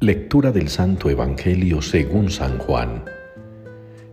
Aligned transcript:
Lectura 0.00 0.52
del 0.52 0.68
Santo 0.68 1.10
Evangelio 1.10 1.82
según 1.82 2.30
San 2.30 2.58
Juan. 2.58 3.02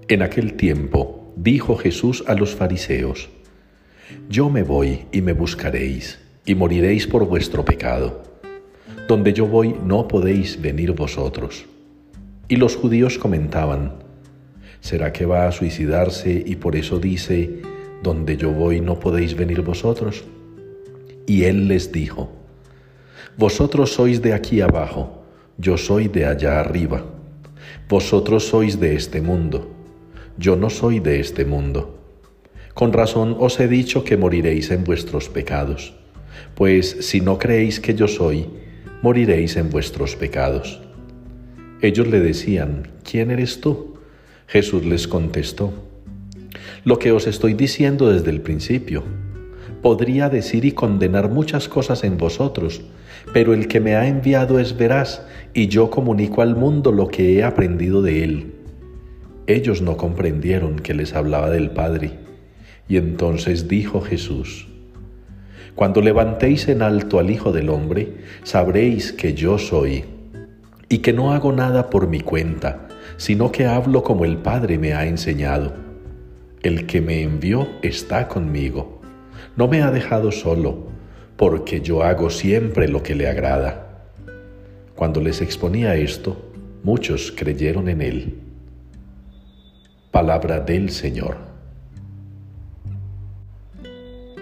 En 0.07 0.23
aquel 0.23 0.55
tiempo 0.55 1.31
dijo 1.35 1.75
Jesús 1.75 2.23
a 2.25 2.33
los 2.33 2.55
fariseos, 2.55 3.29
Yo 4.27 4.49
me 4.49 4.63
voy 4.63 5.05
y 5.11 5.21
me 5.21 5.33
buscaréis, 5.33 6.17
y 6.43 6.55
moriréis 6.55 7.05
por 7.05 7.27
vuestro 7.27 7.63
pecado. 7.63 8.23
Donde 9.07 9.31
yo 9.31 9.45
voy 9.45 9.75
no 9.85 10.07
podéis 10.07 10.59
venir 10.59 10.93
vosotros. 10.93 11.67
Y 12.47 12.55
los 12.55 12.75
judíos 12.75 13.19
comentaban, 13.19 13.93
¿será 14.79 15.13
que 15.13 15.27
va 15.27 15.47
a 15.47 15.51
suicidarse 15.51 16.43
y 16.47 16.55
por 16.55 16.75
eso 16.75 16.97
dice, 16.97 17.61
Donde 18.01 18.37
yo 18.37 18.49
voy 18.49 18.81
no 18.81 18.99
podéis 18.99 19.35
venir 19.35 19.61
vosotros? 19.61 20.23
Y 21.27 21.43
él 21.43 21.67
les 21.67 21.91
dijo, 21.91 22.31
Vosotros 23.37 23.93
sois 23.93 24.23
de 24.23 24.33
aquí 24.33 24.61
abajo, 24.61 25.24
yo 25.57 25.77
soy 25.77 26.07
de 26.07 26.25
allá 26.25 26.59
arriba. 26.59 27.05
Vosotros 27.87 28.47
sois 28.47 28.79
de 28.79 28.95
este 28.95 29.21
mundo, 29.21 29.71
yo 30.37 30.55
no 30.55 30.69
soy 30.69 30.99
de 30.99 31.19
este 31.19 31.45
mundo. 31.45 31.99
Con 32.73 32.91
razón 32.91 33.37
os 33.39 33.59
he 33.59 33.67
dicho 33.67 34.03
que 34.03 34.17
moriréis 34.17 34.71
en 34.71 34.83
vuestros 34.83 35.29
pecados, 35.29 35.95
pues 36.55 36.97
si 37.01 37.21
no 37.21 37.37
creéis 37.37 37.79
que 37.79 37.95
yo 37.95 38.07
soy, 38.07 38.47
moriréis 39.01 39.55
en 39.55 39.69
vuestros 39.69 40.15
pecados. 40.15 40.81
Ellos 41.81 42.07
le 42.07 42.19
decían, 42.19 42.89
¿quién 43.09 43.31
eres 43.31 43.61
tú? 43.61 43.97
Jesús 44.47 44.85
les 44.85 45.07
contestó, 45.07 45.73
lo 46.83 46.99
que 46.99 47.11
os 47.11 47.27
estoy 47.27 47.53
diciendo 47.53 48.11
desde 48.11 48.29
el 48.29 48.41
principio 48.41 49.03
podría 49.85 50.29
decir 50.29 50.65
y 50.65 50.71
condenar 50.71 51.29
muchas 51.29 51.69
cosas 51.69 52.03
en 52.03 52.17
vosotros, 52.17 52.81
pero 53.33 53.53
el 53.53 53.67
que 53.67 53.79
me 53.79 53.95
ha 53.95 54.07
enviado 54.07 54.57
es 54.57 54.75
veraz, 54.75 55.21
y 55.53 55.67
yo 55.67 55.91
comunico 55.91 56.41
al 56.41 56.55
mundo 56.55 56.91
lo 56.91 57.07
que 57.07 57.35
he 57.35 57.43
aprendido 57.43 58.01
de 58.01 58.23
él. 58.23 58.53
Ellos 59.45 59.83
no 59.83 59.95
comprendieron 59.95 60.77
que 60.77 60.95
les 60.95 61.13
hablaba 61.13 61.51
del 61.51 61.69
Padre, 61.69 62.13
y 62.87 62.97
entonces 62.97 63.67
dijo 63.67 64.01
Jesús, 64.01 64.67
Cuando 65.75 66.01
levantéis 66.01 66.67
en 66.67 66.81
alto 66.81 67.19
al 67.19 67.29
Hijo 67.29 67.51
del 67.51 67.69
Hombre, 67.69 68.15
sabréis 68.41 69.13
que 69.13 69.35
yo 69.35 69.59
soy, 69.59 70.05
y 70.89 70.97
que 70.97 71.13
no 71.13 71.31
hago 71.31 71.51
nada 71.51 71.91
por 71.91 72.07
mi 72.07 72.21
cuenta, 72.21 72.87
sino 73.17 73.51
que 73.51 73.67
hablo 73.67 74.01
como 74.01 74.25
el 74.25 74.37
Padre 74.37 74.79
me 74.79 74.95
ha 74.95 75.05
enseñado. 75.05 75.73
El 76.63 76.87
que 76.87 77.01
me 77.01 77.21
envió 77.21 77.67
está 77.83 78.27
conmigo 78.27 78.94
no 79.55 79.67
me 79.67 79.81
ha 79.81 79.91
dejado 79.91 80.31
solo, 80.31 80.87
porque 81.37 81.81
yo 81.81 82.03
hago 82.03 82.29
siempre 82.29 82.87
lo 82.87 83.03
que 83.03 83.15
le 83.15 83.27
agrada. 83.27 84.03
Cuando 84.95 85.21
les 85.21 85.41
exponía 85.41 85.95
esto, 85.95 86.51
muchos 86.83 87.33
creyeron 87.35 87.89
en 87.89 88.01
él. 88.01 88.35
Palabra 90.11 90.59
del 90.61 90.89
Señor. 90.89 91.37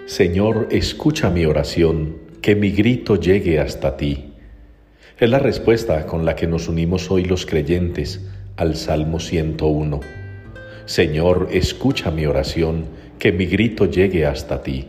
Señor, 0.06 0.68
escucha 0.70 1.30
mi 1.30 1.46
oración, 1.46 2.18
que 2.42 2.56
mi 2.56 2.72
grito 2.72 3.16
llegue 3.16 3.60
hasta 3.60 3.98
ti. 3.98 4.34
Es 5.18 5.30
la 5.30 5.40
respuesta 5.40 6.06
con 6.06 6.26
la 6.26 6.36
que 6.36 6.46
nos 6.46 6.68
unimos 6.68 7.10
hoy 7.10 7.24
los 7.24 7.46
creyentes 7.46 8.22
al 8.58 8.76
Salmo 8.76 9.20
101. 9.20 10.02
Señor, 10.86 11.48
escucha 11.52 12.12
mi 12.12 12.26
oración, 12.26 12.86
que 13.24 13.32
mi 13.32 13.46
grito 13.46 13.86
llegue 13.86 14.26
hasta 14.26 14.64
ti. 14.64 14.84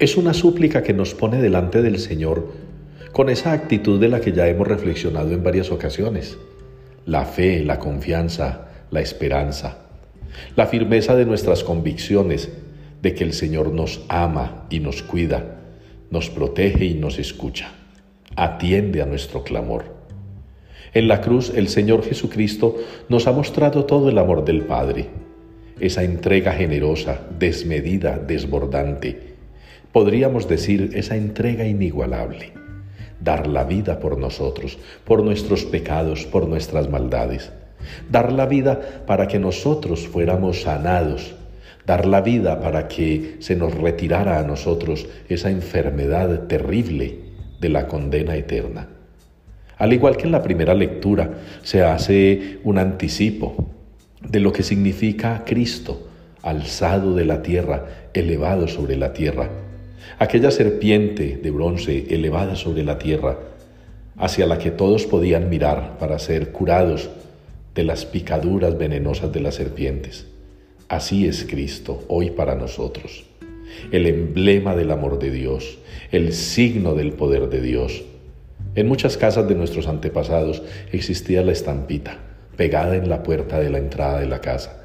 Es 0.00 0.16
una 0.16 0.34
súplica 0.34 0.82
que 0.82 0.92
nos 0.92 1.14
pone 1.14 1.40
delante 1.40 1.82
del 1.82 2.00
Señor 2.00 2.52
con 3.12 3.28
esa 3.28 3.52
actitud 3.52 4.00
de 4.00 4.08
la 4.08 4.20
que 4.20 4.32
ya 4.32 4.48
hemos 4.48 4.66
reflexionado 4.66 5.30
en 5.30 5.44
varias 5.44 5.70
ocasiones. 5.70 6.36
La 7.06 7.24
fe, 7.26 7.62
la 7.62 7.78
confianza, 7.78 8.66
la 8.90 9.02
esperanza, 9.02 9.78
la 10.56 10.66
firmeza 10.66 11.14
de 11.14 11.26
nuestras 11.26 11.62
convicciones 11.62 12.50
de 13.02 13.14
que 13.14 13.22
el 13.22 13.32
Señor 13.32 13.70
nos 13.72 14.00
ama 14.08 14.66
y 14.68 14.80
nos 14.80 15.04
cuida, 15.04 15.60
nos 16.10 16.30
protege 16.30 16.86
y 16.86 16.94
nos 16.94 17.20
escucha, 17.20 17.70
atiende 18.34 19.00
a 19.00 19.06
nuestro 19.06 19.44
clamor. 19.44 19.84
En 20.92 21.06
la 21.06 21.20
cruz 21.20 21.52
el 21.54 21.68
Señor 21.68 22.02
Jesucristo 22.02 22.74
nos 23.08 23.28
ha 23.28 23.32
mostrado 23.32 23.84
todo 23.84 24.08
el 24.08 24.18
amor 24.18 24.44
del 24.44 24.62
Padre, 24.62 25.27
esa 25.80 26.02
entrega 26.02 26.52
generosa, 26.52 27.20
desmedida, 27.38 28.18
desbordante, 28.18 29.34
podríamos 29.92 30.48
decir, 30.48 30.90
esa 30.94 31.16
entrega 31.16 31.64
inigualable, 31.66 32.52
dar 33.20 33.46
la 33.46 33.64
vida 33.64 34.00
por 34.00 34.18
nosotros, 34.18 34.78
por 35.04 35.22
nuestros 35.22 35.64
pecados, 35.64 36.26
por 36.26 36.48
nuestras 36.48 36.88
maldades, 36.88 37.52
dar 38.10 38.32
la 38.32 38.46
vida 38.46 39.04
para 39.06 39.28
que 39.28 39.38
nosotros 39.38 40.06
fuéramos 40.06 40.62
sanados, 40.62 41.34
dar 41.86 42.06
la 42.06 42.20
vida 42.20 42.60
para 42.60 42.86
que 42.86 43.36
se 43.38 43.56
nos 43.56 43.74
retirara 43.74 44.38
a 44.38 44.44
nosotros 44.44 45.06
esa 45.28 45.50
enfermedad 45.50 46.46
terrible 46.46 47.20
de 47.60 47.68
la 47.68 47.86
condena 47.86 48.36
eterna. 48.36 48.88
Al 49.78 49.92
igual 49.92 50.16
que 50.16 50.24
en 50.24 50.32
la 50.32 50.42
primera 50.42 50.74
lectura 50.74 51.30
se 51.62 51.82
hace 51.82 52.58
un 52.64 52.78
anticipo 52.78 53.77
de 54.22 54.40
lo 54.40 54.52
que 54.52 54.62
significa 54.62 55.44
Cristo, 55.46 56.08
alzado 56.42 57.14
de 57.14 57.24
la 57.24 57.42
tierra, 57.42 58.08
elevado 58.14 58.68
sobre 58.68 58.96
la 58.96 59.12
tierra, 59.12 59.50
aquella 60.18 60.50
serpiente 60.50 61.38
de 61.42 61.50
bronce 61.50 62.06
elevada 62.10 62.56
sobre 62.56 62.84
la 62.84 62.98
tierra, 62.98 63.38
hacia 64.16 64.46
la 64.46 64.58
que 64.58 64.70
todos 64.70 65.06
podían 65.06 65.48
mirar 65.48 65.98
para 65.98 66.18
ser 66.18 66.50
curados 66.50 67.08
de 67.74 67.84
las 67.84 68.04
picaduras 68.04 68.76
venenosas 68.76 69.32
de 69.32 69.40
las 69.40 69.54
serpientes. 69.54 70.26
Así 70.88 71.26
es 71.26 71.44
Cristo 71.48 72.04
hoy 72.08 72.30
para 72.30 72.56
nosotros, 72.56 73.26
el 73.92 74.06
emblema 74.06 74.74
del 74.74 74.90
amor 74.90 75.18
de 75.18 75.30
Dios, 75.30 75.78
el 76.10 76.32
signo 76.32 76.94
del 76.94 77.12
poder 77.12 77.48
de 77.48 77.60
Dios. 77.60 78.04
En 78.74 78.88
muchas 78.88 79.16
casas 79.16 79.48
de 79.48 79.54
nuestros 79.54 79.86
antepasados 79.86 80.62
existía 80.92 81.42
la 81.42 81.52
estampita 81.52 82.18
pegada 82.58 82.96
en 82.96 83.08
la 83.08 83.22
puerta 83.22 83.60
de 83.60 83.70
la 83.70 83.78
entrada 83.78 84.18
de 84.18 84.26
la 84.26 84.40
casa. 84.40 84.82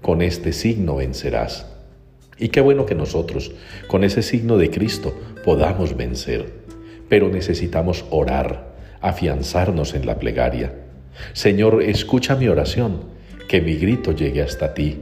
Con 0.00 0.22
este 0.22 0.54
signo 0.54 0.96
vencerás. 0.96 1.66
Y 2.38 2.48
qué 2.48 2.62
bueno 2.62 2.86
que 2.86 2.94
nosotros, 2.94 3.52
con 3.88 4.02
ese 4.04 4.22
signo 4.22 4.56
de 4.56 4.70
Cristo, 4.70 5.14
podamos 5.44 5.94
vencer. 5.94 6.46
Pero 7.10 7.28
necesitamos 7.28 8.06
orar, 8.10 8.72
afianzarnos 9.02 9.92
en 9.92 10.06
la 10.06 10.18
plegaria. 10.18 10.74
Señor, 11.34 11.82
escucha 11.82 12.36
mi 12.36 12.48
oración, 12.48 13.02
que 13.48 13.60
mi 13.60 13.76
grito 13.76 14.12
llegue 14.12 14.40
hasta 14.40 14.72
ti, 14.72 15.00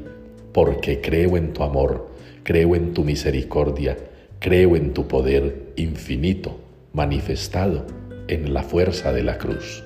porque 0.52 1.00
creo 1.00 1.36
en 1.36 1.52
tu 1.52 1.62
amor, 1.62 2.08
creo 2.42 2.74
en 2.74 2.94
tu 2.94 3.04
misericordia, 3.04 3.96
creo 4.40 4.74
en 4.74 4.92
tu 4.92 5.06
poder 5.06 5.68
infinito, 5.76 6.58
manifestado 6.92 7.86
en 8.26 8.52
la 8.52 8.64
fuerza 8.64 9.12
de 9.12 9.22
la 9.22 9.38
cruz. 9.38 9.84